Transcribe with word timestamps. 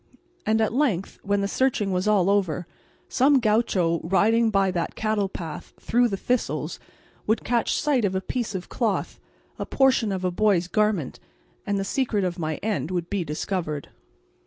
And 0.47 0.61
at 0.61 0.73
length 0.73 1.19
when 1.21 1.41
the 1.41 1.47
searching 1.47 1.91
was 1.91 2.07
all 2.07 2.27
over, 2.31 2.65
some 3.07 3.39
gaucho 3.39 3.99
riding 4.03 4.49
by 4.49 4.71
that 4.71 4.95
cattle 4.95 5.29
path 5.29 5.73
through 5.79 6.07
the 6.07 6.17
thistles 6.17 6.79
would 7.27 7.43
catch 7.43 7.79
sight 7.79 8.03
of 8.03 8.15
a 8.15 8.19
piece 8.21 8.55
of 8.55 8.67
cloth, 8.67 9.19
a 9.59 9.65
portion 9.67 10.11
of 10.11 10.25
a 10.25 10.31
boy's 10.31 10.67
garment, 10.67 11.19
and 11.67 11.77
the 11.77 11.83
secret 11.83 12.23
of 12.23 12.39
my 12.39 12.55
end 12.63 12.89
would 12.89 13.11
be 13.11 13.23
discovered. 13.23 13.89